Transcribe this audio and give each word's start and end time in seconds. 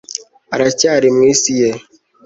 aracyari 0.55 1.07
mu 1.15 1.21
isi 1.31 1.51
ye 1.59 1.69